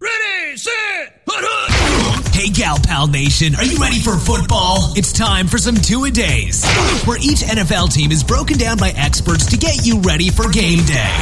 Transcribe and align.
Ready, 0.00 0.56
set, 0.56 1.20
hut, 1.28 1.44
hut. 1.46 2.34
Hey, 2.34 2.48
Gal 2.48 2.78
Pal 2.78 3.06
Nation, 3.06 3.54
are 3.54 3.64
you 3.64 3.76
ready 3.76 4.00
for 4.00 4.16
football? 4.16 4.94
It's 4.96 5.12
time 5.12 5.46
for 5.46 5.58
some 5.58 5.76
two 5.76 6.04
a 6.04 6.10
days, 6.10 6.64
where 7.04 7.18
each 7.18 7.44
NFL 7.44 7.92
team 7.92 8.10
is 8.10 8.24
broken 8.24 8.56
down 8.56 8.78
by 8.78 8.90
experts 8.96 9.44
to 9.52 9.58
get 9.58 9.84
you 9.84 10.00
ready 10.00 10.30
for 10.30 10.48
game 10.48 10.80
day. 10.86 11.14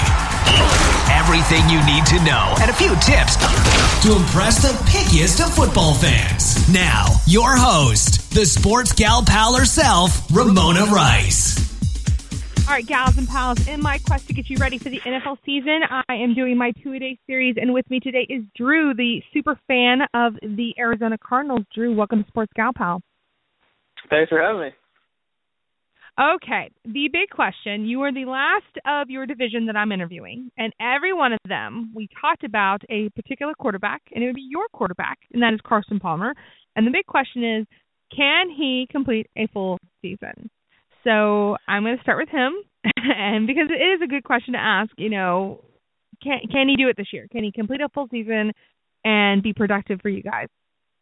Everything 1.11 1.66
you 1.69 1.83
need 1.91 2.07
to 2.07 2.23
know 2.23 2.55
and 2.62 2.71
a 2.71 2.75
few 2.75 2.95
tips 3.02 3.35
to 4.07 4.15
impress 4.15 4.62
the 4.62 4.71
pickiest 4.87 5.45
of 5.45 5.52
football 5.52 5.95
fans. 5.95 6.55
Now, 6.73 7.07
your 7.27 7.57
host, 7.57 8.30
the 8.30 8.47
sports 8.47 8.93
gal 8.93 9.24
pal 9.24 9.57
herself, 9.57 10.30
Ramona 10.30 10.87
Rice. 10.87 11.68
All 12.69 12.75
right, 12.75 12.87
gals 12.87 13.17
and 13.17 13.27
pals, 13.27 13.67
in 13.67 13.81
my 13.81 13.97
quest 13.97 14.27
to 14.27 14.35
get 14.35 14.51
you 14.51 14.59
ready 14.59 14.77
for 14.77 14.91
the 14.91 15.01
NFL 15.01 15.39
season, 15.47 15.81
I 15.91 16.15
am 16.17 16.35
doing 16.35 16.59
my 16.59 16.73
two 16.73 16.93
a 16.93 16.99
day 16.99 17.19
series, 17.27 17.57
and 17.59 17.73
with 17.73 17.89
me 17.89 17.99
today 17.99 18.27
is 18.29 18.45
Drew, 18.55 18.93
the 18.93 19.23
super 19.33 19.59
fan 19.67 20.01
of 20.13 20.35
the 20.43 20.75
Arizona 20.79 21.17
Cardinals. 21.17 21.65
Drew, 21.75 21.97
welcome 21.97 22.25
to 22.25 22.29
Sports 22.29 22.52
Gal 22.55 22.73
Pal. 22.77 23.01
Thanks 24.10 24.29
for 24.29 24.38
having 24.38 24.60
me. 24.60 24.69
Okay, 26.21 26.71
the 26.85 27.09
big 27.10 27.30
question. 27.30 27.87
You 27.87 28.02
are 28.02 28.13
the 28.13 28.27
last 28.27 28.77
of 28.87 29.09
your 29.09 29.25
division 29.25 29.65
that 29.65 29.77
I'm 29.77 29.91
interviewing, 29.91 30.51
and 30.59 30.71
every 30.79 31.15
one 31.15 31.32
of 31.32 31.41
them, 31.49 31.91
we 31.97 32.07
talked 32.21 32.45
about 32.45 32.82
a 32.91 33.09
particular 33.16 33.55
quarterback, 33.59 34.03
and 34.15 34.23
it 34.23 34.27
would 34.27 34.37
be 34.37 34.47
your 34.47 34.66
quarterback, 34.75 35.21
and 35.32 35.43
that 35.43 35.55
is 35.55 35.60
Carson 35.66 36.01
Palmer. 36.01 36.35
And 36.77 36.87
the 36.87 36.91
big 36.91 37.07
question 37.07 37.60
is, 37.60 37.66
can 38.15 38.51
he 38.51 38.87
complete 38.91 39.27
a 39.38 39.47
full 39.55 39.79
season? 40.03 40.51
So 41.04 41.57
I'm 41.66 41.82
going 41.82 41.96
to 41.96 42.02
start 42.02 42.18
with 42.18 42.29
him, 42.29 42.52
and 42.96 43.46
because 43.46 43.68
it 43.71 43.82
is 43.82 44.01
a 44.02 44.07
good 44.07 44.24
question 44.24 44.54
to 44.54 44.60
ask, 44.60 44.91
you 44.96 45.10
know, 45.10 45.65
can 46.23 46.41
can 46.51 46.68
he 46.68 46.77
do 46.77 46.88
it 46.88 46.96
this 46.96 47.13
year? 47.13 47.29
Can 47.30 47.45
he 47.45 47.52
complete 47.52 47.80
a 47.80 47.88
full 47.88 48.09
season 48.10 48.52
and 49.04 49.43
be 49.43 49.52
productive 49.52 50.01
for 50.01 50.09
you 50.09 50.23
guys? 50.23 50.49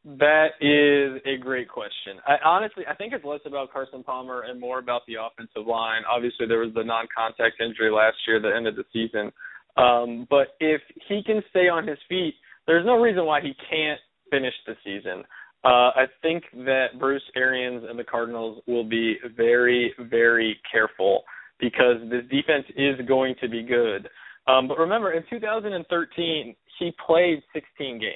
That 0.05 0.55
is 0.61 1.21
a 1.27 1.37
great 1.43 1.69
question. 1.69 2.21
I 2.27 2.37
honestly 2.45 2.85
I 2.89 2.95
think 2.95 3.13
it's 3.13 3.25
less 3.25 3.41
about 3.47 3.73
Carson 3.73 4.05
Palmer 4.05 4.43
and 4.43 4.61
more 4.61 4.79
about 4.79 5.03
the 5.09 5.15
offensive 5.15 5.67
line. 5.67 6.03
Obviously 6.11 6.47
there 6.47 6.61
was 6.61 6.73
the 6.75 6.85
non 6.85 7.07
contact 7.17 7.61
injury 7.61 7.91
last 7.91 8.17
year 8.27 8.41
that 8.41 8.53
ended 8.57 8.77
the 8.77 8.85
season. 8.93 9.33
Um, 9.77 10.27
but 10.31 10.57
if 10.61 10.81
he 11.09 11.23
can 11.25 11.43
stay 11.51 11.69
on 11.69 11.87
his 11.87 11.99
feet, 12.09 12.35
there's 12.67 12.87
no 12.87 13.01
reason 13.01 13.27
why 13.27 13.41
he 13.41 13.53
can't 13.69 14.01
finish 14.31 14.55
the 14.67 14.75
season. 14.85 15.25
Uh, 15.65 15.91
I 15.95 16.05
think 16.23 16.45
that 16.53 16.99
Bruce 16.99 17.23
Arians 17.35 17.85
and 17.89 17.99
the 17.99 18.05
Cardinals 18.05 18.63
will 18.67 18.85
be 18.85 19.17
very, 19.37 19.93
very 19.99 20.59
careful 20.71 21.25
because 21.59 21.97
this 22.11 22.23
defense 22.31 22.67
is 22.77 22.95
going 23.07 23.35
to 23.41 23.49
be 23.49 23.63
good. 23.63 24.09
Um, 24.47 24.69
but 24.69 24.79
remember, 24.79 25.13
in 25.13 25.25
2013, 25.29 26.55
he 26.79 26.93
played 27.05 27.43
16 27.53 27.99
games. 27.99 28.13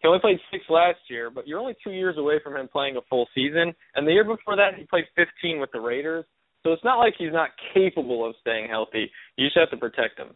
He 0.00 0.08
only 0.08 0.20
played 0.20 0.38
six 0.50 0.64
last 0.68 0.98
year, 1.08 1.30
but 1.30 1.46
you're 1.46 1.60
only 1.60 1.76
two 1.82 1.92
years 1.92 2.16
away 2.18 2.40
from 2.42 2.56
him 2.56 2.68
playing 2.68 2.96
a 2.96 3.00
full 3.08 3.28
season. 3.34 3.72
And 3.94 4.06
the 4.06 4.12
year 4.12 4.24
before 4.24 4.56
that, 4.56 4.74
he 4.76 4.84
played 4.84 5.04
15 5.16 5.60
with 5.60 5.70
the 5.72 5.80
Raiders. 5.80 6.24
So 6.62 6.72
it's 6.72 6.84
not 6.84 6.98
like 6.98 7.14
he's 7.18 7.32
not 7.32 7.50
capable 7.74 8.28
of 8.28 8.34
staying 8.40 8.68
healthy. 8.68 9.10
You 9.36 9.46
just 9.46 9.58
have 9.58 9.70
to 9.70 9.76
protect 9.76 10.18
him. 10.18 10.28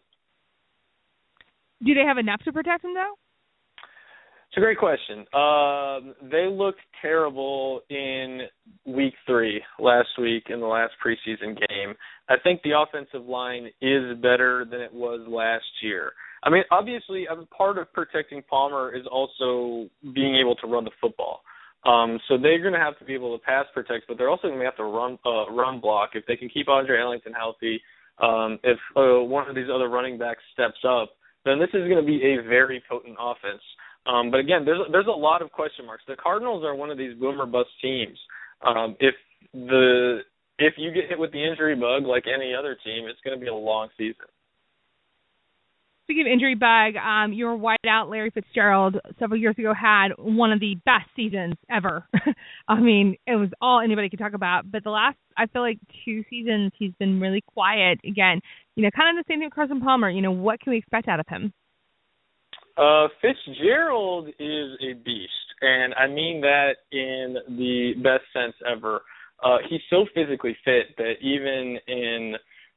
Do 1.84 1.94
they 1.94 2.04
have 2.06 2.18
enough 2.18 2.40
to 2.44 2.52
protect 2.52 2.84
him, 2.84 2.94
though? 2.94 3.14
It's 4.56 4.62
a 4.62 4.64
great 4.64 4.78
question. 4.78 5.18
Um, 5.34 6.14
they 6.30 6.46
looked 6.50 6.80
terrible 7.02 7.82
in 7.90 8.40
week 8.86 9.12
three 9.26 9.62
last 9.78 10.08
week 10.18 10.44
in 10.48 10.60
the 10.60 10.66
last 10.66 10.94
preseason 11.04 11.58
game. 11.68 11.94
I 12.30 12.36
think 12.42 12.62
the 12.62 12.70
offensive 12.70 13.28
line 13.28 13.66
is 13.82 14.16
better 14.22 14.64
than 14.64 14.80
it 14.80 14.94
was 14.94 15.20
last 15.28 15.66
year. 15.82 16.12
I 16.42 16.48
mean, 16.48 16.62
obviously, 16.70 17.26
part 17.54 17.76
of 17.76 17.92
protecting 17.92 18.42
Palmer 18.48 18.96
is 18.96 19.04
also 19.12 19.90
being 20.14 20.36
able 20.36 20.54
to 20.54 20.66
run 20.66 20.84
the 20.84 20.90
football. 21.02 21.42
Um, 21.84 22.18
so 22.26 22.38
they're 22.38 22.62
going 22.62 22.72
to 22.72 22.80
have 22.80 22.98
to 23.00 23.04
be 23.04 23.12
able 23.12 23.36
to 23.36 23.44
pass 23.44 23.66
protect, 23.74 24.08
but 24.08 24.16
they're 24.16 24.30
also 24.30 24.48
going 24.48 24.60
to 24.60 24.64
have 24.64 24.78
to 24.78 24.84
run 24.84 25.18
uh, 25.26 25.52
run 25.52 25.80
block 25.80 26.12
if 26.14 26.24
they 26.24 26.36
can 26.36 26.48
keep 26.48 26.70
Andre 26.70 26.98
Ellington 26.98 27.34
healthy. 27.34 27.78
Um, 28.22 28.58
if 28.64 28.78
uh, 28.96 29.22
one 29.22 29.50
of 29.50 29.54
these 29.54 29.68
other 29.70 29.90
running 29.90 30.16
backs 30.16 30.40
steps 30.54 30.80
up, 30.88 31.10
then 31.44 31.58
this 31.58 31.68
is 31.74 31.86
going 31.90 32.00
to 32.00 32.06
be 32.06 32.22
a 32.24 32.42
very 32.48 32.82
potent 32.88 33.16
offense. 33.20 33.60
Um, 34.06 34.30
but 34.30 34.38
again, 34.38 34.64
there's 34.64 34.80
there's 34.92 35.06
a 35.06 35.10
lot 35.10 35.42
of 35.42 35.50
question 35.50 35.86
marks. 35.86 36.04
The 36.06 36.16
Cardinals 36.16 36.64
are 36.64 36.74
one 36.74 36.90
of 36.90 36.98
these 36.98 37.18
boomer 37.18 37.46
bust 37.46 37.70
teams. 37.82 38.18
Um, 38.64 38.96
if 39.00 39.14
the 39.52 40.20
if 40.58 40.74
you 40.76 40.92
get 40.92 41.08
hit 41.08 41.18
with 41.18 41.32
the 41.32 41.44
injury 41.44 41.74
bug 41.74 42.04
like 42.04 42.24
any 42.32 42.54
other 42.54 42.76
team, 42.84 43.06
it's 43.08 43.20
going 43.24 43.38
to 43.38 43.40
be 43.42 43.48
a 43.48 43.54
long 43.54 43.88
season. 43.96 44.26
Speaking 46.06 46.28
of 46.28 46.32
injury 46.32 46.54
bug, 46.54 46.94
um, 46.94 47.32
your 47.32 47.58
wideout 47.58 48.08
Larry 48.08 48.30
Fitzgerald 48.30 48.96
several 49.18 49.40
years 49.40 49.56
ago 49.58 49.74
had 49.74 50.10
one 50.16 50.52
of 50.52 50.60
the 50.60 50.76
best 50.86 51.06
seasons 51.16 51.54
ever. 51.68 52.06
I 52.68 52.78
mean, 52.78 53.16
it 53.26 53.34
was 53.34 53.48
all 53.60 53.80
anybody 53.80 54.08
could 54.08 54.20
talk 54.20 54.32
about. 54.32 54.70
But 54.70 54.84
the 54.84 54.90
last, 54.90 55.16
I 55.36 55.46
feel 55.46 55.62
like 55.62 55.80
two 56.04 56.22
seasons, 56.30 56.70
he's 56.78 56.92
been 57.00 57.20
really 57.20 57.42
quiet. 57.52 57.98
Again, 58.06 58.40
you 58.76 58.84
know, 58.84 58.90
kind 58.94 59.18
of 59.18 59.24
the 59.24 59.28
same 59.28 59.40
thing 59.40 59.48
with 59.48 59.54
Carson 59.54 59.80
Palmer. 59.80 60.08
You 60.08 60.22
know, 60.22 60.30
what 60.30 60.60
can 60.60 60.70
we 60.70 60.78
expect 60.78 61.08
out 61.08 61.18
of 61.18 61.26
him? 61.26 61.52
Uh, 62.76 63.08
Fitzgerald 63.22 64.28
is 64.28 64.70
a 64.82 64.92
beast, 65.02 65.32
and 65.62 65.94
I 65.94 66.06
mean 66.06 66.42
that 66.42 66.72
in 66.92 67.36
the 67.56 67.94
best 68.02 68.24
sense 68.34 68.54
ever. 68.70 69.00
Uh, 69.42 69.58
he's 69.68 69.80
so 69.88 70.06
physically 70.14 70.56
fit 70.64 70.96
that 70.98 71.14
even 71.22 71.78
in 71.88 72.34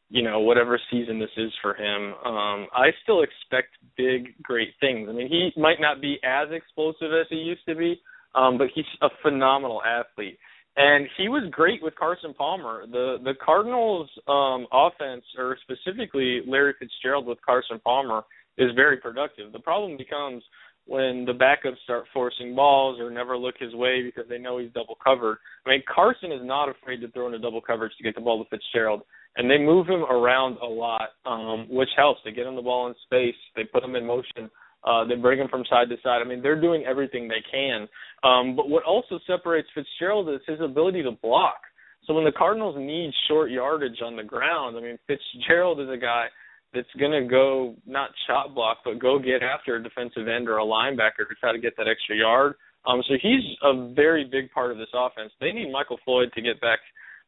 you 0.09 0.23
know 0.23 0.39
whatever 0.39 0.79
season 0.89 1.19
this 1.19 1.29
is 1.35 1.51
for 1.61 1.73
him, 1.73 2.13
um, 2.25 2.67
I 2.73 2.91
still 3.03 3.23
expect 3.23 3.69
big, 3.97 4.41
great 4.41 4.69
things. 4.79 5.09
I 5.09 5.13
mean, 5.13 5.27
he 5.27 5.51
might 5.59 5.81
not 5.81 6.01
be 6.01 6.17
as 6.23 6.47
explosive 6.51 7.11
as 7.11 7.27
he 7.29 7.35
used 7.35 7.65
to 7.67 7.75
be, 7.75 7.99
um, 8.35 8.57
but 8.57 8.67
he's 8.73 8.85
a 9.01 9.09
phenomenal 9.21 9.81
athlete. 9.83 10.37
And 10.77 11.09
he 11.17 11.27
was 11.27 11.43
great 11.51 11.83
with 11.83 11.95
Carson 11.95 12.33
Palmer. 12.33 12.85
The 12.89 13.17
the 13.21 13.33
Cardinals 13.43 14.09
um 14.29 14.65
offense 14.71 15.25
or 15.37 15.57
specifically 15.63 16.39
Larry 16.47 16.73
Fitzgerald 16.79 17.25
with 17.25 17.39
Carson 17.45 17.81
Palmer 17.83 18.21
is 18.59 18.75
very 18.75 18.97
productive. 18.97 19.51
The 19.51 19.59
problem 19.59 19.97
becomes 19.97 20.43
when 20.85 21.23
the 21.25 21.33
backups 21.33 21.77
start 21.83 22.05
forcing 22.13 22.55
balls 22.55 22.99
or 22.99 23.09
never 23.09 23.37
look 23.37 23.55
his 23.59 23.73
way 23.73 24.01
because 24.03 24.27
they 24.27 24.37
know 24.37 24.57
he's 24.57 24.71
double 24.73 24.97
covered. 25.03 25.37
I 25.65 25.69
mean, 25.69 25.83
Carson 25.93 26.31
is 26.31 26.41
not 26.43 26.67
afraid 26.67 26.97
to 27.01 27.11
throw 27.11 27.27
into 27.27 27.39
double 27.39 27.61
coverage 27.61 27.93
to 27.97 28.03
get 28.03 28.15
the 28.15 28.21
ball 28.21 28.43
to 28.43 28.49
Fitzgerald, 28.49 29.03
and 29.37 29.49
they 29.49 29.57
move 29.57 29.87
him 29.87 30.03
around 30.03 30.57
a 30.57 30.65
lot, 30.65 31.09
um, 31.25 31.67
which 31.69 31.89
helps. 31.95 32.19
They 32.25 32.31
get 32.31 32.47
him 32.47 32.55
the 32.55 32.61
ball 32.61 32.87
in 32.87 32.95
space, 33.03 33.35
they 33.55 33.63
put 33.63 33.83
him 33.83 33.95
in 33.95 34.05
motion, 34.05 34.49
uh, 34.83 35.05
they 35.05 35.15
bring 35.15 35.39
him 35.39 35.47
from 35.47 35.63
side 35.69 35.89
to 35.89 35.95
side. 36.03 36.21
I 36.21 36.27
mean, 36.27 36.41
they're 36.41 36.59
doing 36.59 36.83
everything 36.85 37.27
they 37.27 37.43
can. 37.51 37.87
Um, 38.23 38.55
but 38.55 38.67
what 38.67 38.83
also 38.83 39.19
separates 39.27 39.67
Fitzgerald 39.75 40.27
is 40.29 40.41
his 40.47 40.59
ability 40.59 41.03
to 41.03 41.11
block. 41.11 41.61
So 42.05 42.15
when 42.15 42.25
the 42.25 42.31
Cardinals 42.31 42.75
need 42.79 43.11
short 43.27 43.51
yardage 43.51 44.01
on 44.03 44.15
the 44.15 44.23
ground, 44.23 44.75
I 44.75 44.81
mean, 44.81 44.97
Fitzgerald 45.07 45.79
is 45.79 45.89
a 45.89 45.97
guy– 45.97 46.25
that's 46.73 46.87
going 46.99 47.11
to 47.11 47.27
go 47.27 47.75
not 47.85 48.11
shot 48.27 48.53
block, 48.53 48.79
but 48.85 48.99
go 48.99 49.17
get 49.19 49.41
after 49.41 49.75
a 49.75 49.83
defensive 49.83 50.27
end 50.27 50.47
or 50.47 50.59
a 50.59 50.63
linebacker 50.63 51.27
to 51.27 51.35
try 51.39 51.51
to 51.51 51.59
get 51.59 51.75
that 51.77 51.87
extra 51.87 52.15
yard. 52.15 52.55
Um, 52.85 53.01
so 53.07 53.15
he's 53.21 53.41
a 53.63 53.91
very 53.93 54.25
big 54.25 54.51
part 54.51 54.71
of 54.71 54.77
this 54.77 54.87
offense. 54.93 55.31
They 55.39 55.51
need 55.51 55.71
Michael 55.71 55.99
Floyd 56.05 56.29
to 56.35 56.41
get 56.41 56.61
back 56.61 56.79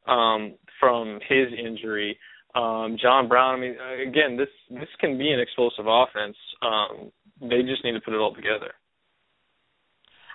um, 0.07 0.56
from 0.80 1.19
his 1.27 1.48
injury. 1.57 2.18
Um, 2.56 2.98
John 3.01 3.27
Brown. 3.27 3.56
I 3.56 3.60
mean, 3.60 3.75
again, 4.07 4.38
this 4.38 4.50
this 4.69 4.89
can 5.00 5.18
be 5.18 5.31
an 5.31 5.39
explosive 5.39 5.86
offense. 5.88 6.36
Um, 6.62 7.12
they 7.42 7.62
just 7.63 7.83
need 7.83 7.94
to 7.94 8.01
put 8.01 8.13
it 8.13 8.18
all 8.18 8.33
together. 8.33 8.74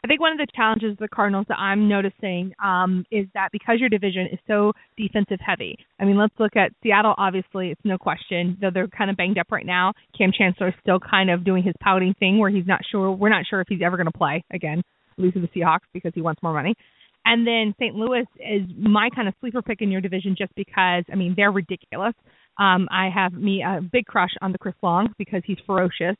I 0.06 0.08
think 0.08 0.20
one 0.20 0.30
of 0.30 0.38
the 0.38 0.46
challenges 0.54 0.92
of 0.92 0.98
the 0.98 1.08
Cardinals 1.08 1.46
that 1.48 1.58
I'm 1.58 1.88
noticing 1.88 2.52
um, 2.64 3.04
is 3.10 3.26
that 3.34 3.48
because 3.50 3.80
your 3.80 3.88
division 3.88 4.28
is 4.32 4.38
so 4.46 4.72
defensive 4.96 5.40
heavy. 5.44 5.76
I 5.98 6.04
mean, 6.04 6.16
let's 6.16 6.32
look 6.38 6.54
at 6.54 6.70
Seattle. 6.80 7.12
Obviously, 7.18 7.72
it's 7.72 7.80
no 7.82 7.98
question 7.98 8.56
though 8.60 8.70
they're 8.72 8.86
kind 8.86 9.10
of 9.10 9.16
banged 9.16 9.36
up 9.36 9.50
right 9.50 9.66
now. 9.66 9.94
Kam 10.16 10.30
Chancellor 10.30 10.68
is 10.68 10.74
still 10.80 11.00
kind 11.00 11.28
of 11.28 11.44
doing 11.44 11.64
his 11.64 11.74
pouting 11.82 12.14
thing 12.20 12.38
where 12.38 12.50
he's 12.50 12.68
not 12.68 12.82
sure. 12.88 13.10
We're 13.10 13.30
not 13.30 13.46
sure 13.50 13.60
if 13.60 13.66
he's 13.68 13.80
ever 13.84 13.96
going 13.96 14.06
to 14.06 14.16
play 14.16 14.44
again, 14.52 14.80
lose 15.18 15.34
to 15.34 15.40
the 15.40 15.48
Seahawks 15.48 15.88
because 15.92 16.12
he 16.14 16.20
wants 16.20 16.40
more 16.40 16.52
money. 16.52 16.76
And 17.24 17.44
then 17.44 17.74
St. 17.80 17.96
Louis 17.96 18.26
is 18.38 18.62
my 18.78 19.08
kind 19.12 19.26
of 19.26 19.34
sleeper 19.40 19.60
pick 19.60 19.82
in 19.82 19.90
your 19.90 20.00
division 20.00 20.36
just 20.38 20.54
because 20.54 21.02
I 21.12 21.16
mean 21.16 21.34
they're 21.36 21.50
ridiculous. 21.50 22.14
Um, 22.60 22.86
I 22.92 23.10
have 23.12 23.32
me 23.32 23.64
a 23.66 23.80
big 23.80 24.06
crush 24.06 24.30
on 24.40 24.52
the 24.52 24.58
Chris 24.58 24.76
Long 24.84 25.12
because 25.18 25.42
he's 25.44 25.58
ferocious. 25.66 26.14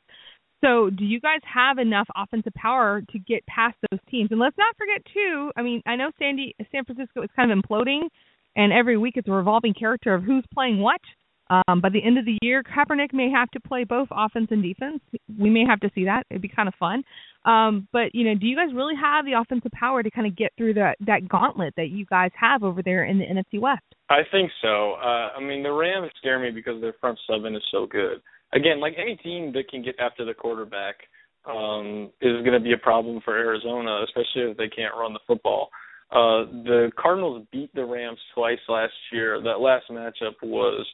So, 0.65 0.91
do 0.91 1.05
you 1.05 1.21
guys 1.21 1.41
have 1.53 1.79
enough 1.79 2.09
offensive 2.17 2.55
power 2.55 3.03
to 3.11 3.19
get 3.19 3.47
past 3.47 3.77
those 3.91 4.01
teams? 4.11 4.31
And 4.31 4.41
let's 4.41 4.57
not 4.57 4.75
forget 4.77 5.03
too. 5.13 5.51
I 5.57 5.63
mean, 5.63 5.83
I 5.87 5.97
know 5.97 6.11
Sandy, 6.19 6.55
San 6.73 6.85
Francisco 6.85 7.23
is 7.23 7.31
kind 7.37 7.53
of 7.53 7.59
imploding, 7.59 8.09
and 8.57 8.73
every 8.73 8.97
week 8.97 9.15
it's 9.17 9.29
a 9.29 9.33
revolving 9.33 9.75
character 9.75 10.15
of 10.15 10.23
who's 10.25 10.45
playing 10.53 10.81
what. 10.81 11.01
Um, 11.49 11.81
by 11.81 11.91
the 11.91 12.03
end 12.03 12.19
of 12.19 12.25
the 12.25 12.39
year, 12.43 12.63
Kaepernick 12.65 13.13
may 13.13 13.31
have 13.31 13.49
to 13.53 13.61
play 13.61 13.85
both 13.85 14.09
offense 14.11 14.49
and 14.51 14.63
defense. 14.63 15.01
We 15.39 15.49
may 15.49 15.65
have 15.65 15.79
to 15.81 15.91
see 15.95 16.07
that. 16.07 16.25
It'd 16.29 16.43
be 16.43 16.49
kind 16.49 16.67
of 16.67 16.75
fun. 16.75 17.05
Um, 17.45 17.87
but 17.93 18.15
you 18.15 18.25
know, 18.25 18.35
do 18.35 18.47
you 18.47 18.57
guys 18.57 18.75
really 18.75 18.97
have 19.01 19.25
the 19.25 19.39
offensive 19.41 19.71
power 19.71 20.03
to 20.03 20.11
kind 20.11 20.27
of 20.27 20.37
get 20.37 20.53
through 20.59 20.75
that 20.75 20.97
that 21.07 21.29
gauntlet 21.29 21.75
that 21.77 21.91
you 21.91 22.05
guys 22.07 22.33
have 22.39 22.65
over 22.65 22.83
there 22.83 23.05
in 23.05 23.19
the 23.19 23.25
NFC 23.25 23.61
West? 23.61 23.85
I 24.11 24.23
think 24.33 24.51
so. 24.61 24.95
Uh, 24.95 25.31
I 25.37 25.41
mean, 25.41 25.63
the 25.63 25.71
Rams 25.71 26.11
scare 26.19 26.41
me 26.41 26.51
because 26.51 26.81
their 26.81 26.95
front 27.01 27.19
seven 27.31 27.55
is 27.55 27.63
so 27.71 27.87
good. 27.87 28.21
Again, 28.57 28.81
like 28.81 28.95
any 28.99 29.17
team 29.17 29.53
that 29.53 29.69
can 29.69 29.83
get 29.83 29.97
after 30.01 30.25
the 30.25 30.35
quarterback 30.35 30.97
um, 31.45 32.11
is 32.21 32.43
going 32.43 32.53
to 32.53 32.61
be 32.61 32.73
a 32.73 32.79
problem 32.79 33.21
for 33.25 33.37
Arizona, 33.37 34.03
especially 34.05 34.51
if 34.51 34.57
they 34.57 34.69
can't 34.69 34.95
run 34.97 35.13
the 35.13 35.21
football. 35.27 35.69
Uh, 36.11 36.47
the 36.65 36.91
Cardinals 36.99 37.47
beat 37.53 37.75
the 37.75 37.85
Rams 37.85 38.19
twice 38.35 38.59
last 38.69 38.95
year. 39.13 39.41
That 39.43 39.61
last 39.61 39.85
matchup 39.91 40.35
was 40.43 40.87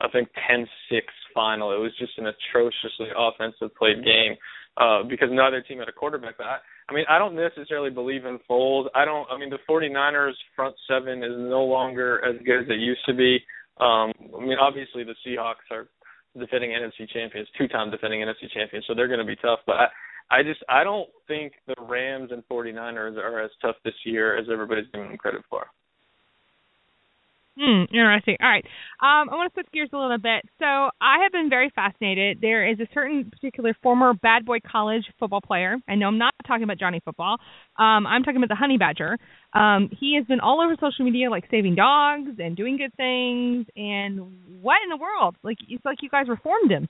I 0.00 0.08
think 0.08 0.28
10-6 0.48 0.66
final. 1.34 1.72
It 1.72 1.78
was 1.78 1.92
just 1.98 2.12
an 2.18 2.26
atrociously 2.26 3.08
offensive 3.16 3.74
played 3.76 4.04
game 4.04 4.36
uh, 4.76 5.02
because 5.02 5.28
neither 5.32 5.60
team 5.60 5.78
had 5.78 5.88
a 5.88 5.92
quarterback. 5.92 6.38
But 6.38 6.46
I, 6.46 6.56
I 6.88 6.94
mean, 6.94 7.04
I 7.08 7.18
don't 7.18 7.34
necessarily 7.34 7.90
believe 7.90 8.24
in 8.24 8.38
Foles. 8.48 8.86
I 8.94 9.04
don't. 9.04 9.26
I 9.30 9.38
mean, 9.38 9.50
the 9.50 9.58
49ers 9.68 10.32
front 10.54 10.76
seven 10.88 11.24
is 11.24 11.32
no 11.34 11.64
longer 11.64 12.24
as 12.24 12.36
good 12.46 12.62
as 12.62 12.68
it 12.68 12.78
used 12.78 13.04
to 13.06 13.14
be. 13.14 13.38
Um, 13.80 14.12
I 14.36 14.40
mean, 14.40 14.58
obviously 14.60 15.04
the 15.04 15.14
Seahawks 15.26 15.66
are 15.70 15.88
defending 16.36 16.70
NFC 16.70 17.08
champions, 17.08 17.48
two-time 17.56 17.90
defending 17.90 18.20
NFC 18.20 18.50
champions, 18.52 18.84
so 18.86 18.94
they're 18.94 19.08
going 19.08 19.20
to 19.20 19.24
be 19.24 19.36
tough. 19.36 19.60
But 19.66 19.76
I, 19.76 19.86
I 20.30 20.42
just 20.42 20.60
I 20.68 20.84
don't 20.84 21.08
think 21.26 21.54
the 21.66 21.74
Rams 21.80 22.30
and 22.32 22.42
49ers 22.50 23.16
are 23.16 23.40
as 23.42 23.50
tough 23.62 23.76
this 23.84 23.94
year 24.04 24.36
as 24.36 24.46
everybody's 24.52 24.86
giving 24.92 25.08
them 25.08 25.18
credit 25.18 25.42
for. 25.48 25.66
Hmm, 27.58 27.82
interesting. 27.90 28.36
All 28.40 28.48
right. 28.48 28.64
Um, 29.02 29.28
I 29.30 29.34
want 29.34 29.52
to 29.52 29.54
switch 29.54 29.66
gears 29.72 29.90
a 29.92 29.98
little 29.98 30.16
bit. 30.16 30.44
So 30.60 30.64
I 30.64 31.22
have 31.24 31.32
been 31.32 31.50
very 31.50 31.72
fascinated. 31.74 32.38
There 32.40 32.70
is 32.70 32.78
a 32.78 32.86
certain 32.94 33.28
particular 33.32 33.74
former 33.82 34.14
bad 34.14 34.46
boy 34.46 34.58
college 34.60 35.02
football 35.18 35.40
player. 35.40 35.76
I 35.88 35.96
know 35.96 36.06
I'm 36.06 36.18
not 36.18 36.34
talking 36.46 36.62
about 36.62 36.78
Johnny 36.78 37.00
Football. 37.04 37.38
Um, 37.76 38.06
I'm 38.06 38.22
talking 38.22 38.36
about 38.36 38.48
the 38.48 38.54
Honey 38.54 38.78
Badger. 38.78 39.18
Um, 39.54 39.90
he 39.98 40.14
has 40.16 40.24
been 40.26 40.38
all 40.38 40.60
over 40.60 40.76
social 40.76 41.04
media, 41.04 41.30
like 41.30 41.44
saving 41.50 41.74
dogs 41.74 42.30
and 42.38 42.56
doing 42.56 42.76
good 42.76 42.94
things. 42.94 43.66
And 43.74 44.20
what 44.62 44.78
in 44.84 44.90
the 44.90 44.96
world? 44.96 45.34
Like 45.42 45.58
it's 45.68 45.84
like 45.84 45.98
you 46.00 46.10
guys 46.10 46.28
reformed 46.28 46.70
him. 46.70 46.88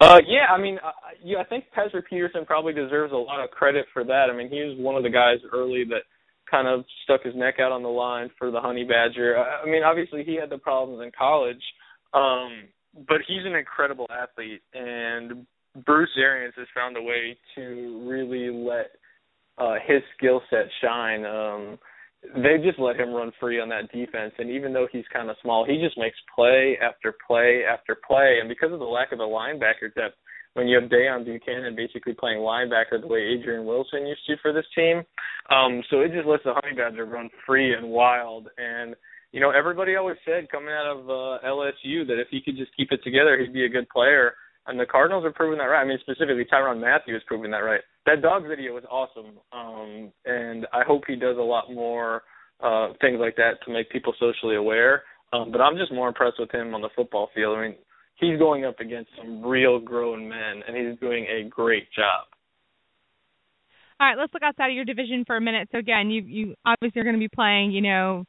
Uh, 0.00 0.20
yeah, 0.26 0.46
I 0.50 0.58
mean, 0.60 0.78
uh, 0.82 0.92
yeah, 1.22 1.38
I 1.40 1.44
think 1.44 1.64
Patrick 1.74 2.08
Peterson 2.08 2.46
probably 2.46 2.72
deserves 2.72 3.12
a 3.12 3.16
lot 3.16 3.44
of 3.44 3.50
credit 3.50 3.84
for 3.92 4.04
that. 4.04 4.28
I 4.32 4.36
mean, 4.36 4.48
he 4.48 4.60
was 4.60 4.78
one 4.78 4.94
of 4.94 5.02
the 5.02 5.10
guys 5.10 5.38
early 5.52 5.84
that 5.88 6.02
kind 6.50 6.68
of 6.68 6.84
stuck 7.04 7.22
his 7.22 7.34
neck 7.34 7.56
out 7.60 7.72
on 7.72 7.82
the 7.82 7.88
line 7.88 8.30
for 8.38 8.50
the 8.50 8.60
Honey 8.60 8.84
Badger. 8.84 9.36
I 9.38 9.66
mean, 9.66 9.82
obviously 9.82 10.24
he 10.24 10.36
had 10.36 10.50
the 10.50 10.58
problems 10.58 11.02
in 11.02 11.10
college, 11.16 11.62
um, 12.14 12.68
but 13.08 13.18
he's 13.26 13.44
an 13.44 13.54
incredible 13.54 14.06
athlete, 14.10 14.62
and 14.74 15.46
Bruce 15.84 16.10
Arians 16.16 16.54
has 16.56 16.66
found 16.74 16.96
a 16.96 17.02
way 17.02 17.36
to 17.54 18.06
really 18.08 18.50
let 18.50 18.92
uh, 19.58 19.74
his 19.86 20.02
skill 20.16 20.40
set 20.50 20.66
shine. 20.82 21.24
Um, 21.24 21.78
they 22.34 22.56
just 22.64 22.78
let 22.78 22.96
him 22.96 23.12
run 23.12 23.32
free 23.38 23.60
on 23.60 23.68
that 23.68 23.92
defense, 23.92 24.32
and 24.38 24.50
even 24.50 24.72
though 24.72 24.88
he's 24.90 25.04
kind 25.12 25.30
of 25.30 25.36
small, 25.42 25.64
he 25.64 25.78
just 25.82 25.98
makes 25.98 26.16
play 26.34 26.78
after 26.82 27.14
play 27.26 27.62
after 27.70 27.96
play. 28.06 28.38
And 28.40 28.48
because 28.48 28.72
of 28.72 28.78
the 28.78 28.84
lack 28.84 29.12
of 29.12 29.18
the 29.18 29.24
linebacker 29.24 29.94
depth, 29.94 30.16
when 30.56 30.66
you 30.66 30.80
have 30.80 30.88
Deone 30.88 31.26
Bucannon 31.26 31.76
basically 31.76 32.14
playing 32.14 32.38
linebacker 32.38 32.98
the 32.98 33.06
way 33.06 33.20
Adrian 33.20 33.66
Wilson 33.66 34.06
used 34.06 34.24
to 34.26 34.36
for 34.40 34.54
this 34.54 34.64
team. 34.74 35.02
Um, 35.50 35.82
so 35.90 36.00
it 36.00 36.12
just 36.12 36.26
lets 36.26 36.44
the 36.44 36.54
Honey 36.54 36.74
Badger 36.74 37.04
run 37.04 37.28
free 37.46 37.74
and 37.74 37.86
wild. 37.90 38.48
And 38.56 38.96
you 39.32 39.40
know, 39.40 39.50
everybody 39.50 39.96
always 39.96 40.16
said 40.24 40.50
coming 40.50 40.70
out 40.72 40.86
of 40.86 41.10
uh, 41.10 41.46
LSU 41.46 42.06
that 42.06 42.18
if 42.18 42.28
he 42.30 42.40
could 42.40 42.56
just 42.56 42.74
keep 42.74 42.90
it 42.90 43.04
together, 43.04 43.38
he'd 43.38 43.52
be 43.52 43.66
a 43.66 43.68
good 43.68 43.86
player. 43.90 44.32
And 44.66 44.80
the 44.80 44.86
Cardinals 44.86 45.26
are 45.26 45.32
proving 45.32 45.58
that 45.58 45.64
right. 45.64 45.82
I 45.82 45.86
mean, 45.86 45.98
specifically 46.00 46.46
Tyrann 46.50 46.80
Mathieu 46.80 47.14
is 47.14 47.22
proving 47.26 47.50
that 47.50 47.58
right. 47.58 47.82
That 48.06 48.22
dog 48.22 48.48
video 48.48 48.72
was 48.72 48.84
awesome, 48.90 49.36
um, 49.52 50.10
and 50.24 50.66
I 50.72 50.84
hope 50.86 51.02
he 51.06 51.16
does 51.16 51.36
a 51.36 51.42
lot 51.42 51.72
more 51.72 52.22
uh, 52.64 52.88
things 53.00 53.18
like 53.20 53.36
that 53.36 53.62
to 53.66 53.72
make 53.72 53.90
people 53.90 54.14
socially 54.18 54.56
aware. 54.56 55.02
Um, 55.32 55.52
but 55.52 55.60
I'm 55.60 55.76
just 55.76 55.92
more 55.92 56.08
impressed 56.08 56.38
with 56.38 56.50
him 56.50 56.74
on 56.74 56.80
the 56.80 56.88
football 56.96 57.28
field. 57.34 57.58
I 57.58 57.62
mean, 57.62 57.74
he's 58.18 58.38
going 58.38 58.64
up 58.64 58.80
against 58.80 59.10
some 59.16 59.44
real 59.44 59.78
grown 59.78 60.28
men, 60.28 60.62
and 60.66 60.76
he's 60.76 60.98
doing 61.00 61.26
a 61.26 61.48
great 61.48 61.90
job. 61.92 62.24
All 63.98 64.06
right, 64.06 64.18
let's 64.18 64.32
look 64.34 64.42
outside 64.42 64.68
of 64.68 64.74
your 64.74 64.84
division 64.84 65.24
for 65.26 65.36
a 65.36 65.40
minute. 65.40 65.68
So 65.72 65.78
again, 65.78 66.10
you 66.10 66.22
you 66.22 66.54
obviously 66.66 67.00
are 67.00 67.04
going 67.04 67.16
to 67.16 67.20
be 67.20 67.30
playing, 67.34 67.70
you 67.70 67.80
know, 67.80 68.24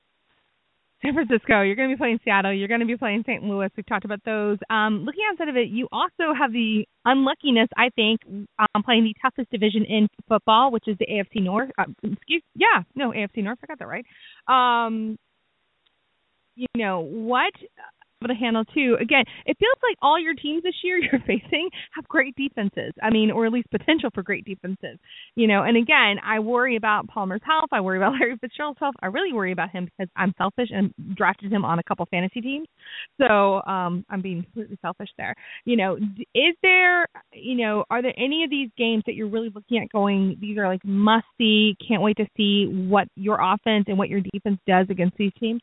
San 1.02 1.14
Francisco. 1.14 1.62
You're 1.62 1.76
going 1.76 1.90
to 1.90 1.96
be 1.96 1.98
playing 1.98 2.20
Seattle. 2.24 2.54
You're 2.54 2.70
going 2.70 2.80
to 2.80 2.86
be 2.86 2.98
playing 2.98 3.24
St. 3.28 3.44
Louis. 3.44 3.70
We've 3.76 3.86
talked 3.86 4.06
about 4.06 4.24
those. 4.26 4.58
Um, 4.70 5.04
looking 5.06 5.24
outside 5.30 5.50
of 5.50 5.58
it, 5.58 5.68
you 5.68 5.88
also 5.92 6.34
have 6.38 6.52
the 6.52 6.86
unluckiness, 7.06 7.68
I 7.78 7.90
think, 7.96 8.22
um, 8.26 8.84
playing 8.84 9.04
the 9.04 9.14
toughest 9.22 9.52
division 9.52 9.86
in 9.86 10.08
football, 10.28 10.72
which 10.72 10.88
is 10.88 10.98
the 11.00 11.06
AFC 11.06 11.44
North. 11.44 11.70
Uh, 11.78 11.84
excuse, 12.02 12.44
yeah, 12.56 12.84
no, 12.96 13.12
AFC 13.12 13.44
North. 13.44 13.60
I 13.62 13.68
got 13.68 13.80
that 13.80 13.88
right. 13.88 14.06
Um, 14.48 15.20
you 16.56 16.68
know 16.76 17.02
what? 17.02 17.54
Able 18.22 18.34
to 18.34 18.40
handle 18.40 18.66
too. 18.66 18.98
Again, 19.00 19.24
it 19.46 19.58
feels 19.60 19.78
like 19.84 19.98
all 20.02 20.20
your 20.20 20.34
teams 20.34 20.64
this 20.64 20.74
year 20.84 20.98
you're 21.02 21.22
facing 21.22 21.70
have 21.94 22.08
great 22.08 22.36
defenses. 22.36 22.94
I 23.02 23.10
mean, 23.10 23.32
or 23.32 23.46
at 23.46 23.52
least 23.52 23.70
potential 23.72 24.10
for 24.14 24.24
great 24.24 24.46
defenses. 24.46 24.98
You 25.36 25.48
know, 25.48 25.64
and 25.64 25.78
again, 25.78 26.18
I 26.24 26.40
worry 26.40 26.76
about 26.76 27.08
Palmer's 27.08 27.42
health. 27.44 27.70
I 27.72 27.82
worry 27.82 27.98
about 27.98 28.14
Larry 28.20 28.38
Fitzgerald's 28.38 28.80
health. 28.80 28.96
I 29.02 29.08
really 29.08 29.34
worry 29.34 29.52
about 29.52 29.70
him 29.72 29.86
because 29.86 30.10
I'm 30.16 30.34
selfish 30.38 30.70
and 30.72 30.94
drafted 31.16 31.52
him 31.52 31.66
on 31.66 31.80
a 31.80 31.84
couple 31.84 32.06
fantasy 32.10 32.42
teams. 32.42 32.68
So 33.22 33.62
um 33.64 34.06
I'm 34.10 34.22
being 34.22 34.44
completely 34.44 34.78
selfish 34.82 35.10
there. 35.18 35.36
You 35.66 35.78
know, 35.78 35.96
is 35.96 36.56
there, 36.62 37.08
you 37.34 37.56
know, 37.56 37.86
are 37.90 38.02
there 38.02 38.14
any 38.18 38.44
of 38.44 38.50
these 38.50 38.70
games 38.78 39.04
that 39.06 39.16
you're 39.16 39.28
really 39.30 39.52
looking 39.54 39.78
at 39.80 39.90
going? 39.92 40.38
These 40.40 40.58
are 40.58 40.68
like 40.68 40.84
must 40.84 41.26
see. 41.38 41.76
Can't 41.88 42.02
wait 42.02 42.18
to 42.18 42.26
see 42.36 42.66
what 42.66 43.08
your 43.16 43.40
offense 43.42 43.86
and 43.88 43.98
what 43.98 44.10
your 44.10 44.22
defense 44.34 44.60
does 44.68 44.88
against 44.90 45.18
these 45.18 45.32
teams. 45.40 45.62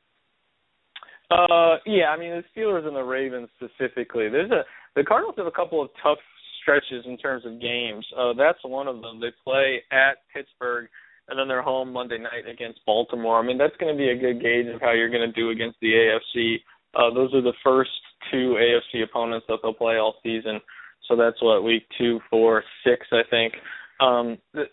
Uh, 1.30 1.76
yeah, 1.86 2.06
I 2.10 2.18
mean 2.18 2.30
the 2.30 2.44
Steelers 2.54 2.86
and 2.86 2.96
the 2.96 3.02
Ravens 3.02 3.48
specifically. 3.56 4.28
There's 4.28 4.50
a 4.50 4.62
the 4.94 5.04
Cardinals 5.04 5.34
have 5.38 5.46
a 5.46 5.50
couple 5.50 5.82
of 5.82 5.88
tough 6.02 6.18
stretches 6.62 7.04
in 7.06 7.16
terms 7.18 7.44
of 7.46 7.60
games. 7.60 8.06
Uh, 8.16 8.32
that's 8.36 8.58
one 8.62 8.88
of 8.88 9.00
them. 9.02 9.20
They 9.20 9.32
play 9.42 9.82
at 9.90 10.18
Pittsburgh, 10.32 10.88
and 11.28 11.38
then 11.38 11.48
they're 11.48 11.62
home 11.62 11.92
Monday 11.92 12.18
night 12.18 12.48
against 12.50 12.80
Baltimore. 12.86 13.38
I 13.38 13.46
mean 13.46 13.58
that's 13.58 13.76
going 13.78 13.92
to 13.92 13.98
be 13.98 14.10
a 14.10 14.16
good 14.16 14.42
gauge 14.42 14.66
of 14.74 14.80
how 14.80 14.92
you're 14.92 15.10
going 15.10 15.28
to 15.28 15.40
do 15.40 15.50
against 15.50 15.78
the 15.80 15.92
AFC. 15.92 16.56
Uh, 16.94 17.12
those 17.12 17.34
are 17.34 17.42
the 17.42 17.54
first 17.64 17.90
two 18.30 18.56
AFC 18.58 19.02
opponents 19.02 19.46
that 19.48 19.58
they'll 19.62 19.74
play 19.74 19.96
all 19.96 20.16
season. 20.22 20.60
So 21.08 21.16
that's 21.16 21.40
what 21.42 21.64
week 21.64 21.84
two, 21.98 22.20
four, 22.30 22.62
six, 22.84 23.06
I 23.12 23.22
think. 23.28 23.54
Um, 24.00 24.38
the, 24.52 24.64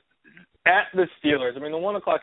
at 0.66 0.86
the 0.94 1.08
Steelers, 1.24 1.58
I 1.58 1.60
mean 1.60 1.72
the 1.72 1.78
one 1.78 1.96
o'clock. 1.96 2.22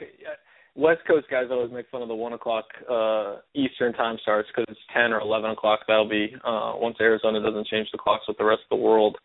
West 0.78 1.00
Coast 1.08 1.26
guys 1.28 1.46
always 1.50 1.72
make 1.72 1.90
fun 1.90 2.02
of 2.02 2.08
the 2.08 2.14
one 2.14 2.34
o'clock 2.34 2.66
uh, 2.88 3.36
Eastern 3.52 3.92
time 3.94 4.16
starts 4.22 4.48
because 4.48 4.64
it's 4.68 4.80
ten 4.94 5.12
or 5.12 5.20
eleven 5.20 5.50
o'clock. 5.50 5.80
That'll 5.88 6.08
be 6.08 6.32
uh, 6.44 6.74
once 6.76 6.96
Arizona 7.00 7.42
doesn't 7.42 7.66
change 7.66 7.88
the 7.90 7.98
clocks 7.98 8.28
with 8.28 8.38
the 8.38 8.44
rest 8.44 8.62
of 8.70 8.78
the 8.78 8.84
world. 8.84 9.16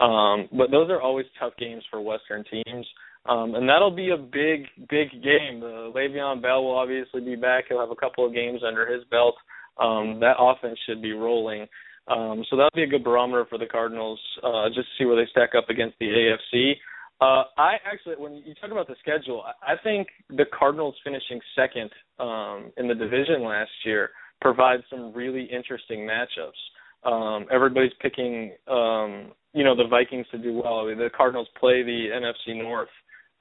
Um, 0.00 0.48
but 0.52 0.70
those 0.70 0.90
are 0.90 1.00
always 1.00 1.24
tough 1.40 1.54
games 1.58 1.82
for 1.90 2.00
Western 2.02 2.44
teams, 2.44 2.86
um, 3.24 3.54
and 3.54 3.66
that'll 3.66 3.90
be 3.90 4.10
a 4.10 4.18
big, 4.18 4.66
big 4.90 5.10
game. 5.24 5.62
Uh, 5.62 5.90
Le'Veon 5.96 6.42
Bell 6.42 6.62
will 6.62 6.76
obviously 6.76 7.22
be 7.22 7.36
back. 7.36 7.64
He'll 7.68 7.80
have 7.80 7.90
a 7.90 7.96
couple 7.96 8.26
of 8.26 8.34
games 8.34 8.60
under 8.66 8.86
his 8.86 9.02
belt. 9.10 9.34
Um, 9.80 10.20
that 10.20 10.36
offense 10.38 10.78
should 10.86 11.00
be 11.00 11.12
rolling. 11.12 11.66
Um, 12.06 12.44
so 12.48 12.56
that'll 12.56 12.70
be 12.74 12.84
a 12.84 12.86
good 12.86 13.02
barometer 13.02 13.46
for 13.48 13.58
the 13.58 13.66
Cardinals, 13.66 14.20
uh, 14.44 14.68
just 14.68 14.88
to 14.88 14.94
see 14.98 15.04
where 15.04 15.16
they 15.16 15.28
stack 15.30 15.50
up 15.56 15.68
against 15.68 15.98
the 15.98 16.06
AFC. 16.06 16.74
Uh, 17.20 17.42
I 17.56 17.74
actually, 17.84 18.14
when 18.16 18.34
you 18.34 18.54
talk 18.60 18.70
about 18.70 18.86
the 18.86 18.94
schedule, 19.00 19.42
I 19.62 19.74
think 19.82 20.06
the 20.30 20.44
Cardinals 20.56 20.94
finishing 21.02 21.40
second 21.56 21.90
um, 22.20 22.70
in 22.76 22.86
the 22.86 22.94
division 22.94 23.42
last 23.42 23.70
year 23.84 24.10
provides 24.40 24.84
some 24.88 25.12
really 25.12 25.44
interesting 25.44 26.08
matchups. 26.08 27.10
Um, 27.10 27.46
everybody's 27.50 27.92
picking, 28.00 28.52
um, 28.68 29.32
you 29.52 29.64
know, 29.64 29.74
the 29.74 29.88
Vikings 29.90 30.26
to 30.30 30.38
do 30.38 30.52
well. 30.52 30.80
I 30.80 30.88
mean, 30.88 30.98
the 30.98 31.10
Cardinals 31.16 31.48
play 31.58 31.82
the 31.82 32.08
NFC 32.12 32.56
North 32.56 32.88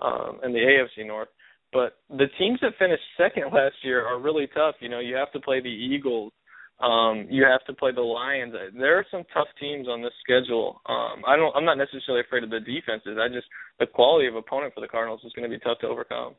um, 0.02 0.40
and 0.42 0.56
the 0.56 0.60
AFC 0.60 1.06
North, 1.06 1.30
but 1.72 1.98
the 2.10 2.28
teams 2.40 2.60
that 2.62 2.72
finished 2.80 3.04
second 3.16 3.44
last 3.54 3.76
year 3.84 4.06
are 4.06 4.20
really 4.20 4.48
tough. 4.56 4.76
You 4.80 4.90
know, 4.90 5.00
you 5.00 5.16
have 5.16 5.32
to 5.34 5.40
play 5.40 5.62
the 5.62 5.70
Eagles 5.70 6.32
um, 6.80 7.26
you 7.30 7.44
have 7.44 7.66
to 7.66 7.74
play 7.74 7.92
the 7.92 8.02
Lions. 8.02 8.54
There 8.78 8.98
are 8.98 9.06
some 9.10 9.24
tough 9.34 9.48
teams 9.60 9.88
on 9.88 10.02
this 10.02 10.14
schedule. 10.22 10.82
Um, 10.86 11.24
I 11.28 11.36
don't. 11.36 11.56
I'm 11.56 11.66
not 11.66 11.78
necessarily 11.78 12.22
afraid 12.22 12.44
of 12.44 12.50
the 12.50 12.60
defenses. 12.60 13.18
I 13.20 13.28
just 13.28 13.48
the 13.80 13.88
quality 13.88 14.28
of 14.28 14.36
opponent 14.36 14.74
for 14.74 14.82
the 14.82 14.88
Cardinals 14.88 15.22
is 15.26 15.34
going 15.34 15.50
to 15.50 15.56
be 15.56 15.60
tough 15.64 15.80
to 15.80 15.88
overcome. 15.88 16.36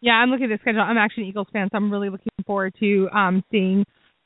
Yeah, 0.00 0.12
I'm 0.12 0.30
looking 0.30 0.52
at 0.52 0.56
the 0.56 0.60
schedule. 0.60 0.82
I'm 0.82 0.98
actually 0.98 1.24
an 1.24 1.30
Eagles 1.30 1.48
fan, 1.52 1.68
so 1.70 1.76
I'm 1.76 1.90
really 1.90 2.10
looking 2.10 2.30
forward 2.46 2.74
to 2.78 3.08
um, 3.12 3.42
seeing 3.50 3.84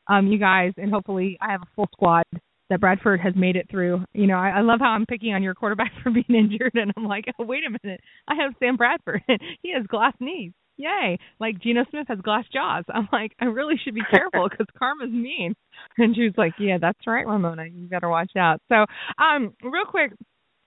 um, 0.08 0.26
you 0.26 0.38
guys, 0.38 0.72
and 0.76 0.92
hopefully 0.92 1.38
I 1.40 1.52
have 1.52 1.62
a 1.62 1.70
full 1.74 1.88
squad 1.92 2.24
that 2.68 2.80
Bradford 2.80 3.20
has 3.20 3.34
made 3.36 3.56
it 3.56 3.68
through. 3.70 4.04
You 4.12 4.26
know, 4.26 4.36
I, 4.36 4.50
I 4.50 4.60
love 4.60 4.80
how 4.80 4.90
I'm 4.90 5.06
picking 5.06 5.32
on 5.32 5.42
your 5.42 5.54
quarterback 5.54 5.92
for 6.02 6.10
being 6.10 6.24
injured, 6.28 6.72
and 6.74 6.92
I'm 6.96 7.04
like, 7.04 7.24
oh, 7.38 7.44
wait 7.44 7.62
a 7.66 7.70
minute, 7.70 8.00
I 8.28 8.34
have 8.34 8.52
Sam 8.58 8.76
Bradford. 8.76 9.22
he 9.62 9.72
has 9.72 9.86
glass 9.86 10.12
knees. 10.20 10.52
Yay! 10.76 11.18
Like 11.38 11.60
Geno 11.60 11.84
Smith 11.90 12.06
has 12.08 12.18
glass 12.20 12.44
jaws. 12.52 12.84
I'm 12.88 13.08
like, 13.12 13.32
I 13.40 13.46
really 13.46 13.74
should 13.82 13.94
be 13.94 14.02
careful 14.10 14.48
because 14.50 14.66
karma's 14.78 15.10
mean. 15.10 15.54
And 15.98 16.14
she 16.14 16.22
was 16.22 16.34
like, 16.36 16.54
Yeah, 16.58 16.78
that's 16.80 17.06
right, 17.06 17.26
Ramona. 17.26 17.66
You 17.66 17.86
better 17.86 18.08
watch 18.08 18.32
out. 18.36 18.60
So, 18.68 18.84
um, 19.22 19.54
real 19.62 19.84
quick, 19.86 20.12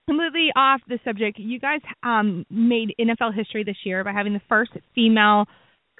completely 0.08 0.50
off 0.56 0.80
the 0.88 0.98
subject, 1.04 1.38
you 1.38 1.58
guys 1.58 1.80
um 2.02 2.44
made 2.50 2.94
NFL 3.00 3.34
history 3.34 3.64
this 3.64 3.76
year 3.84 4.04
by 4.04 4.12
having 4.12 4.32
the 4.32 4.40
first 4.48 4.72
female 4.94 5.46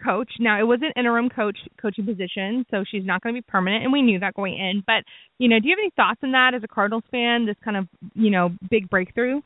coach. 0.03 0.31
Now 0.39 0.61
it 0.61 0.65
was 0.65 0.81
an 0.83 0.93
interim 0.97 1.29
coach 1.29 1.59
coaching 1.81 2.07
position, 2.07 2.65
so 2.71 2.85
she's 2.91 3.05
not 3.05 3.23
going 3.23 3.35
to 3.35 3.41
be 3.41 3.45
permanent, 3.49 3.85
and 3.85 3.93
we 3.93 4.03
knew 4.03 4.21
that 4.21 4.35
going 4.35 4.55
in. 4.55 4.83
But 4.87 5.05
you 5.39 5.49
know, 5.49 5.59
do 5.59 5.69
you 5.69 5.73
have 5.77 5.83
any 5.83 5.91
thoughts 5.97 6.21
on 6.23 6.33
that 6.33 6.55
as 6.55 6.63
a 6.63 6.69
Cardinals 6.69 7.05
fan? 7.11 7.47
This 7.47 7.57
kind 7.65 7.77
of 7.77 7.89
you 8.15 8.31
know 8.31 8.51
big 8.71 8.89
breakthrough. 8.89 9.41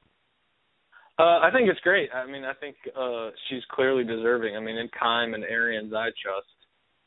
Uh, 1.21 1.45
I 1.45 1.51
think 1.53 1.69
it's 1.69 1.81
great. 1.81 2.09
I 2.17 2.25
mean, 2.25 2.45
I 2.45 2.55
think 2.55 2.77
uh, 2.97 3.29
she's 3.49 3.61
clearly 3.71 4.05
deserving. 4.05 4.57
I 4.57 4.61
mean, 4.61 4.79
in 4.81 4.89
Keim 4.97 5.35
and 5.35 5.45
Arians, 5.45 5.93
I 5.93 6.09
trust. 6.17 6.49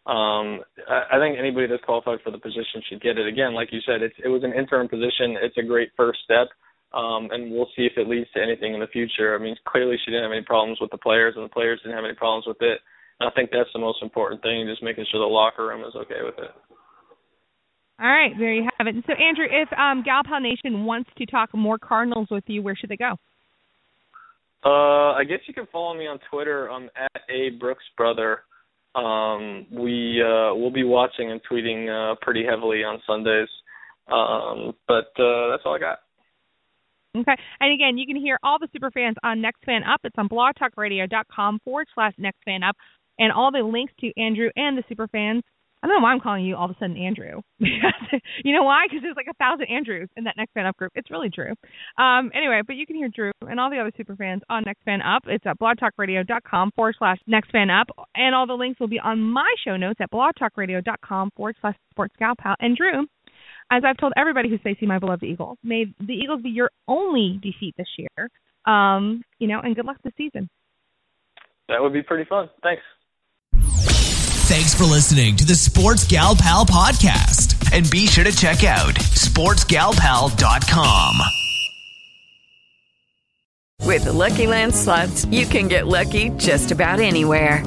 Um, 0.05 0.62
I, 0.86 1.17
I 1.17 1.20
think 1.20 1.39
anybody 1.39 1.65
that's 1.65 1.82
qualified 1.82 2.22
for 2.22 2.29
the 2.29 2.38
position 2.38 2.86
should 2.86 3.01
get 3.01 3.17
it. 3.17 3.25
Again, 3.25 3.55
like 3.58 3.74
you 3.74 3.82
said, 3.82 4.05
it's 4.05 4.13
it 4.24 4.29
was 4.29 4.43
an 4.43 4.53
interim 4.53 4.88
position. 4.88 5.41
It's 5.41 5.58
a 5.58 5.65
great 5.65 5.89
first 5.98 6.20
step. 6.24 6.53
Um, 6.93 7.34
and 7.34 7.50
we'll 7.50 7.74
see 7.74 7.89
if 7.89 7.98
it 7.98 8.08
leads 8.08 8.29
to 8.38 8.43
anything 8.43 8.75
in 8.75 8.79
the 8.79 8.93
future. 8.93 9.34
I 9.34 9.41
mean, 9.41 9.55
clearly 9.65 9.98
she 9.98 10.12
didn't 10.12 10.29
have 10.29 10.38
any 10.38 10.46
problems 10.46 10.77
with 10.79 10.91
the 10.91 11.01
players, 11.01 11.34
and 11.36 11.43
the 11.43 11.50
players 11.50 11.82
didn't 11.82 11.98
have 11.98 12.05
any 12.05 12.13
problems 12.13 12.46
with 12.46 12.62
it. 12.62 12.86
I 13.20 13.32
think 13.34 13.50
that's 13.50 13.74
the 13.74 13.82
most 13.82 14.03
important 14.03 14.43
thing, 14.43 14.70
just 14.70 14.84
making 14.84 15.05
sure 15.10 15.20
the 15.20 15.25
locker 15.25 15.65
room 15.65 15.82
is 15.82 15.96
okay 15.96 16.22
with 16.22 16.38
it. 16.38 16.53
All 17.98 18.13
right, 18.13 18.34
there 18.38 18.53
you 18.53 18.70
have 18.77 18.86
it. 18.86 18.93
So, 19.08 19.13
Andrew, 19.13 19.50
if 19.50 19.74
um, 19.74 20.03
Gal 20.05 20.22
Pal 20.22 20.39
Nation 20.39 20.86
wants 20.86 21.10
to 21.17 21.25
talk 21.25 21.50
more 21.55 21.79
Cardinals 21.79 22.27
with 22.29 22.43
you, 22.46 22.62
where 22.62 22.75
should 22.75 22.89
they 22.89 22.98
go? 22.98 23.17
Uh, 24.65 25.13
I 25.13 25.24
guess 25.27 25.39
you 25.48 25.53
can 25.53 25.67
follow 25.72 25.93
me 25.93 26.08
on 26.08 26.20
Twitter. 26.32 26.70
I'm 26.72 26.89
at 26.96 27.22
a 27.29 27.50
Brooks 27.60 27.84
brother. 27.98 28.41
Um, 28.96 29.65
we 29.72 30.22
uh, 30.22 30.53
we'll 30.55 30.72
be 30.72 30.84
watching 30.84 31.32
and 31.32 31.41
tweeting 31.50 31.89
uh, 31.89 32.15
pretty 32.22 32.46
heavily 32.46 32.84
on 32.84 33.01
Sundays. 33.08 33.50
Um, 34.08 34.74
but 34.88 35.12
uh, 35.22 35.50
that's 35.51 35.63
all 35.65 35.75
I 35.75 35.79
got. 35.79 36.00
Okay. 37.15 37.36
And 37.60 37.74
again, 37.74 37.98
you 37.98 38.08
can 38.08 38.15
hear 38.15 38.39
all 38.43 38.58
the 38.60 38.67
super 38.74 38.89
fans 38.91 39.15
on 39.24 39.41
Next 39.41 39.63
Fan 39.65 39.84
Up. 39.84 40.01
It's 40.03 40.15
on 40.17 40.29
blogtalkradio.com 40.29 41.60
forward 41.63 41.88
slash 41.93 42.13
Next 42.17 42.39
Fan 42.43 42.63
Up 42.63 42.75
and 43.20 43.32
all 43.32 43.51
the 43.51 43.60
links 43.60 43.93
to 44.00 44.12
Andrew 44.20 44.50
and 44.55 44.77
the 44.77 44.84
super 44.89 45.08
fans. 45.08 45.43
I 45.84 45.88
don't 45.88 45.98
know 45.98 46.04
why 46.04 46.13
I'm 46.13 46.22
calling 46.22 46.46
you 46.46 46.56
all 46.56 46.66
of 46.66 46.72
a 46.72 46.75
sudden 46.80 46.96
Andrew. 46.96 47.42
you 47.60 48.54
know 48.56 48.63
why? 48.63 48.86
Because 48.88 49.04
there's 49.04 49.18
like 49.18 49.28
a 49.30 49.34
thousand 49.34 49.68
Andrews 49.70 50.08
in 50.16 50.24
that 50.24 50.36
Next 50.38 50.54
Fan 50.54 50.66
Up 50.66 50.78
group. 50.78 50.94
It's 50.96 51.12
really 51.12 51.28
Drew. 51.28 51.52
Um, 51.98 52.32
anyway, 52.34 52.62
but 52.66 52.78
you 52.78 52.86
can 52.86 52.96
hear 52.96 53.10
Drew 53.10 53.34
and 53.42 53.60
all 53.60 53.70
the 53.70 53.80
other 53.80 53.92
super 53.98 54.16
fans 54.16 54.42
on 54.50 54.63
Next 54.66 54.82
Fan 54.86 55.02
Up. 55.02 55.24
It's 55.28 55.46
at 55.46 55.60
blogtalkradio.com 55.60 56.72
forward 56.74 56.96
slash 56.98 57.18
Next 57.28 57.52
Fan 57.52 57.70
Up. 57.70 57.88
And 58.16 58.34
all 58.34 58.48
the 58.48 58.54
links 58.54 58.80
will 58.80 58.88
be 58.88 59.00
on 59.00 59.20
my 59.20 59.54
show 59.66 59.75
notes 59.75 60.00
at 60.02 60.10
blogtalkradio.com 60.10 61.32
forward 61.36 61.58
slash 61.60 61.75
Sports 61.92 62.16
Gal 62.18 62.36
Pal. 62.40 62.56
And 62.62 62.78
Drew, 62.78 63.02
as 63.70 63.84
I've 63.86 63.98
told 63.98 64.13
everybody 64.16 64.50
who's 64.50 64.62
facing 64.63 64.88
my 64.88 65.00
beloved 65.00 65.24
Eagles, 65.24 65.58
may 65.63 65.86
the 66.00 66.13
Eagles 66.13 66.42
be 66.42 66.50
your 66.50 66.72
only 66.88 67.42
defeat 67.44 67.75
this 67.78 67.88
year. 67.98 68.30
Um, 68.66 69.22
you 69.40 69.50
know, 69.50 69.60
and 69.60 69.75
good 69.75 69.86
luck 69.86 69.98
this 70.02 70.13
season. 70.18 70.50
That 71.68 71.82
would 71.82 71.92
be 71.92 72.04
pretty 72.04 72.24
fun. 72.30 72.50
Thanks. 72.62 72.84
Thanks 74.54 74.76
for 74.76 74.86
listening 74.86 75.36
to 75.38 75.46
the 75.46 75.56
Sports 75.56 76.06
Gal 76.06 76.36
Pal 76.36 76.64
podcast. 76.64 77.74
And 77.74 77.90
be 77.90 78.06
sure 78.06 78.24
to 78.24 78.32
check 78.32 78.64
out 78.64 78.94
sportsgalpal.com. 78.94 81.16
With 83.82 84.04
the 84.04 84.14
Lucky 84.14 84.46
Land 84.46 84.76
slots, 84.76 85.26
you 85.26 85.48
can 85.48 85.68
get 85.68 85.88
lucky 85.88 86.30
just 86.38 86.70
about 86.70 87.00
anywhere. 87.00 87.66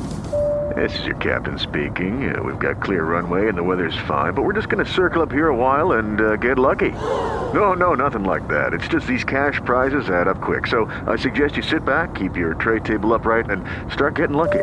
This 0.77 0.97
is 1.01 1.07
your 1.07 1.17
captain 1.17 1.59
speaking. 1.59 2.33
Uh, 2.33 2.41
we've 2.41 2.61
got 2.61 2.81
clear 2.81 3.03
runway 3.03 3.49
and 3.49 3.59
the 3.59 3.65
weather's 3.65 3.99
fine, 4.07 4.35
but 4.35 4.43
we're 4.43 4.53
just 4.53 4.69
going 4.69 4.85
to 4.85 4.93
circle 4.93 5.23
up 5.23 5.33
here 5.33 5.49
a 5.49 5.57
while 5.57 5.91
and 5.99 6.21
uh, 6.21 6.37
get 6.37 6.57
lucky. 6.57 6.93
No, 6.93 7.73
no, 7.73 7.95
nothing 7.95 8.23
like 8.23 8.47
that. 8.47 8.73
It's 8.73 8.87
just 8.87 9.09
these 9.09 9.25
cash 9.25 9.59
prizes 9.65 10.09
add 10.09 10.29
up 10.29 10.41
quick. 10.41 10.69
So 10.69 10.85
I 11.09 11.17
suggest 11.17 11.57
you 11.57 11.65
sit 11.65 11.85
back, 11.85 12.15
keep 12.15 12.37
your 12.37 12.55
tray 12.55 12.79
table 12.79 13.13
upright, 13.13 13.51
and 13.51 13.65
start 13.93 14.15
getting 14.15 14.37
lucky. 14.37 14.63